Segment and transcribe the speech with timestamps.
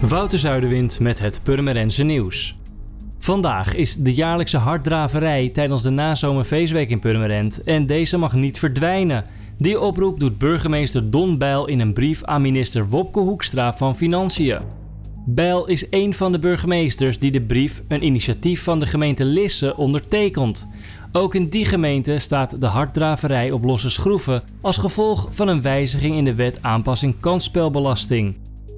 [0.00, 2.56] Wouter Zuiderwind met het Purmerense nieuws.
[3.18, 9.24] Vandaag is de jaarlijkse harddraverij tijdens de nazomerfeestweek in Purmerend en deze mag niet verdwijnen.
[9.58, 14.60] Die oproep doet burgemeester Don Bijl in een brief aan minister Wopke Hoekstra van Financiën.
[15.26, 19.76] Bijl is een van de burgemeesters die de brief, een initiatief van de gemeente Lisse,
[19.76, 20.68] ondertekent.
[21.12, 26.16] Ook in die gemeente staat de harddraverij op losse schroeven als gevolg van een wijziging
[26.16, 28.36] in de wet aanpassing kansspelbelasting.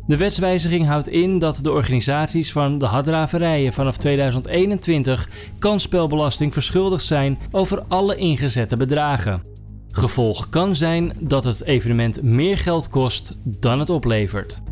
[0.09, 7.39] De wetswijziging houdt in dat de organisaties van de harddraverijen vanaf 2021 kansspelbelasting verschuldigd zijn
[7.51, 9.43] over alle ingezette bedragen.
[9.91, 14.63] Gevolg kan zijn dat het evenement meer geld kost dan het oplevert.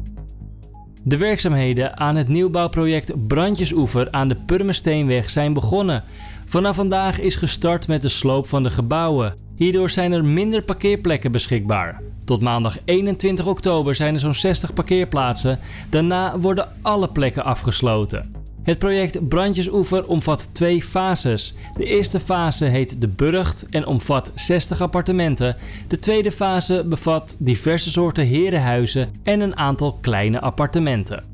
[1.03, 6.05] De werkzaamheden aan het nieuwbouwproject Brandjesoever aan de Purmersteenweg zijn begonnen.
[6.47, 9.35] Vanaf vandaag is gestart met de sloop van de gebouwen.
[9.57, 12.03] Hierdoor zijn er minder parkeerplekken beschikbaar.
[12.27, 15.59] Tot maandag 21 oktober zijn er zo'n 60 parkeerplaatsen.
[15.91, 18.35] Daarna worden alle plekken afgesloten.
[18.63, 21.55] Het project Brandjesoever omvat twee fases.
[21.77, 25.57] De eerste fase heet De Burgt en omvat 60 appartementen.
[25.89, 31.25] De tweede fase bevat diverse soorten herenhuizen en een aantal kleine appartementen.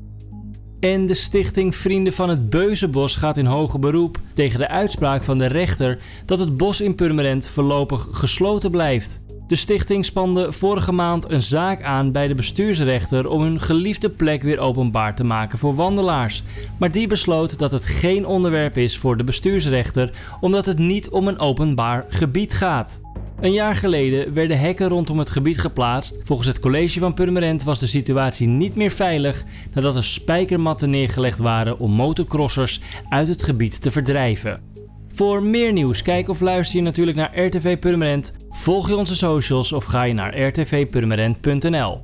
[0.79, 5.37] En de stichting Vrienden van het Beuzenbos gaat in hoger beroep tegen de uitspraak van
[5.37, 9.22] de rechter dat het bos in Purmerend voorlopig gesloten blijft.
[9.47, 14.41] De stichting spande vorige maand een zaak aan bij de bestuursrechter om hun geliefde plek
[14.41, 16.43] weer openbaar te maken voor wandelaars.
[16.79, 21.27] Maar die besloot dat het geen onderwerp is voor de bestuursrechter, omdat het niet om
[21.27, 23.01] een openbaar gebied gaat.
[23.39, 26.19] Een jaar geleden werden hekken rondom het gebied geplaatst.
[26.23, 31.39] Volgens het college van Purmerend was de situatie niet meer veilig nadat er spijkermatten neergelegd
[31.39, 34.61] waren om motocrossers uit het gebied te verdrijven.
[35.13, 38.33] Voor meer nieuws, kijk of luister je natuurlijk naar RTV Purmerend,
[38.63, 42.01] volg je onze socials of ga je naar rtvpurmerend.nl.